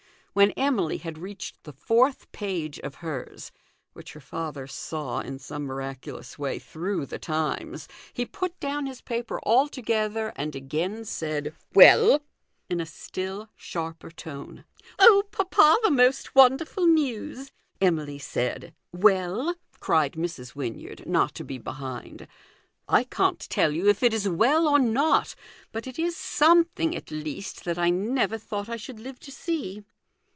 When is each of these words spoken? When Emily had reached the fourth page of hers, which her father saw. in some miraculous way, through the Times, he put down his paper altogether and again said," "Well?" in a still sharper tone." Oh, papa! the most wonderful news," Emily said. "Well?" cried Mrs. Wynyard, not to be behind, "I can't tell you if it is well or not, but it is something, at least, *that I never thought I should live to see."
When 0.33 0.51
Emily 0.51 0.97
had 0.99 1.17
reached 1.17 1.61
the 1.65 1.73
fourth 1.73 2.31
page 2.31 2.79
of 2.79 2.95
hers, 3.03 3.51
which 3.91 4.13
her 4.13 4.21
father 4.21 4.65
saw. 4.65 5.19
in 5.19 5.39
some 5.39 5.63
miraculous 5.65 6.39
way, 6.39 6.57
through 6.57 7.07
the 7.07 7.19
Times, 7.19 7.89
he 8.13 8.25
put 8.25 8.57
down 8.61 8.85
his 8.85 9.01
paper 9.01 9.41
altogether 9.43 10.31
and 10.37 10.55
again 10.55 11.03
said," 11.03 11.53
"Well?" 11.75 12.21
in 12.69 12.79
a 12.79 12.85
still 12.85 13.49
sharper 13.57 14.09
tone." 14.09 14.63
Oh, 14.99 15.23
papa! 15.31 15.77
the 15.83 15.91
most 15.91 16.33
wonderful 16.33 16.87
news," 16.87 17.51
Emily 17.81 18.17
said. 18.17 18.73
"Well?" 18.93 19.55
cried 19.81 20.13
Mrs. 20.13 20.55
Wynyard, 20.55 21.05
not 21.05 21.35
to 21.35 21.43
be 21.43 21.57
behind, 21.57 22.25
"I 22.87 23.03
can't 23.03 23.41
tell 23.49 23.73
you 23.73 23.89
if 23.89 24.01
it 24.01 24.13
is 24.13 24.29
well 24.29 24.65
or 24.69 24.79
not, 24.79 25.35
but 25.73 25.87
it 25.87 25.99
is 25.99 26.15
something, 26.15 26.95
at 26.95 27.11
least, 27.11 27.65
*that 27.65 27.77
I 27.77 27.89
never 27.89 28.37
thought 28.37 28.69
I 28.69 28.77
should 28.77 28.97
live 29.01 29.19
to 29.19 29.31
see." 29.33 29.83